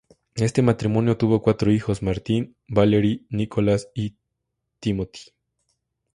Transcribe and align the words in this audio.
Este 0.33 0.63
matrimonio 0.63 1.15
tuvo 1.15 1.43
cuatro 1.43 1.71
hijos, 1.71 2.01
Martin, 2.01 2.55
Valerie, 2.67 3.21
Nicholas 3.29 3.89
y 3.93 4.15
Timothy. 4.79 5.31